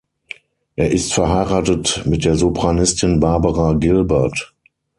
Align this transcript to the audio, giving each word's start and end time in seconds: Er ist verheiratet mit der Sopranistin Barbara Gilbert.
Er 0.75 0.89
ist 0.89 1.13
verheiratet 1.13 2.01
mit 2.07 2.25
der 2.25 2.35
Sopranistin 2.35 3.19
Barbara 3.19 3.73
Gilbert. 3.73 4.55